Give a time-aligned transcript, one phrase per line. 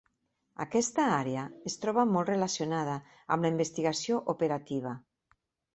[0.63, 2.97] Aquesta àrea es troba molt relacionada
[3.37, 5.01] amb la investigació operativa.